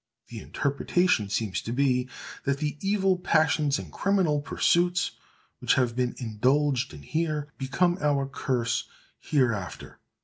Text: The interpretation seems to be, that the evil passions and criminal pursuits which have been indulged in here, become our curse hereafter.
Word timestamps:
The 0.29 0.39
interpretation 0.39 1.29
seems 1.29 1.61
to 1.61 1.71
be, 1.71 2.09
that 2.43 2.57
the 2.57 2.75
evil 2.81 3.19
passions 3.19 3.77
and 3.77 3.91
criminal 3.93 4.41
pursuits 4.41 5.11
which 5.59 5.75
have 5.75 5.95
been 5.95 6.15
indulged 6.17 6.91
in 6.91 7.03
here, 7.03 7.53
become 7.59 7.99
our 8.01 8.25
curse 8.25 8.85
hereafter. 9.19 9.99